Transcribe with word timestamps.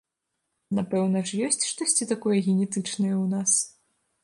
Напэўна 0.77 1.21
ж 1.31 1.41
ёсць 1.49 1.67
штосьці 1.73 2.09
такое 2.13 2.35
генетычнае 2.47 3.15
ў 3.23 3.25
нас? 3.37 3.51